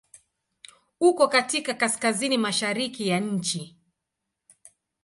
Uko 0.99 1.27
katika 1.27 1.73
Kaskazini 1.73 2.37
mashariki 2.37 3.07
ya 3.07 3.19
nchi. 3.19 3.75